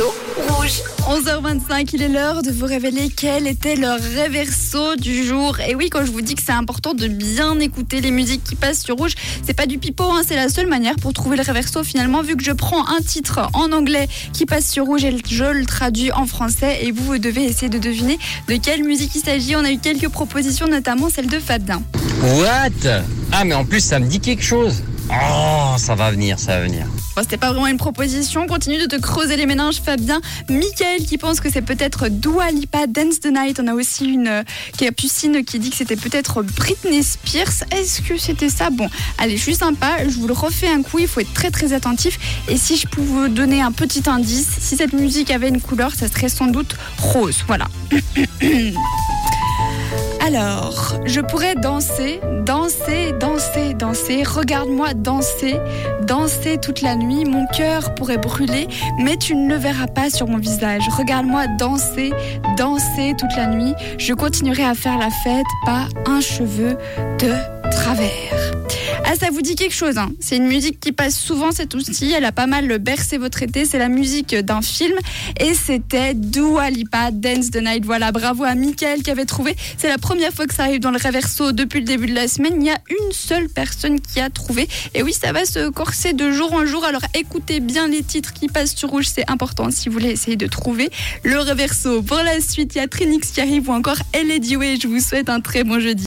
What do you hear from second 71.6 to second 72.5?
aussi. Elle a pas